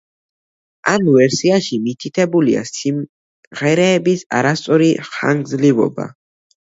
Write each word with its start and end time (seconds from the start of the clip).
ამ 0.93 1.09
ვერსიაში 1.17 1.77
მითითებულია 1.83 2.63
სიმღერების 2.71 4.25
არასწორი 4.39 4.89
ხანგრძლივობა. 5.11 6.09